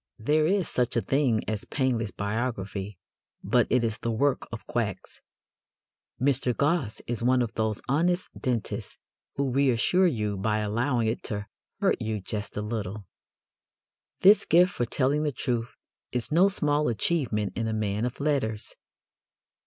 There 0.17 0.47
is 0.47 0.67
such 0.67 0.97
a 0.97 1.01
thing 1.03 1.43
as 1.47 1.63
painless 1.65 2.09
biography, 2.09 2.97
but 3.43 3.67
it 3.69 3.83
is 3.83 3.99
the 3.99 4.09
work 4.09 4.47
of 4.51 4.65
quacks. 4.65 5.21
Mr. 6.19 6.57
Gosse 6.57 7.03
is 7.05 7.21
one 7.21 7.43
of 7.43 7.53
those 7.53 7.81
honest 7.87 8.27
dentists 8.35 8.97
who 9.35 9.51
reassure 9.51 10.07
you 10.07 10.37
by 10.37 10.57
allowing 10.57 11.07
it 11.07 11.21
to 11.25 11.45
hurt 11.81 12.01
you 12.01 12.19
"just 12.19 12.57
a 12.57 12.63
little." 12.63 13.05
This 14.21 14.43
gift 14.43 14.73
for 14.73 14.85
telling 14.85 15.21
the 15.21 15.31
truth 15.31 15.75
is 16.11 16.31
no 16.31 16.47
small 16.49 16.87
achievement 16.87 17.53
in 17.55 17.67
a 17.67 17.71
man 17.73 18.03
of 18.03 18.19
letters. 18.19 18.75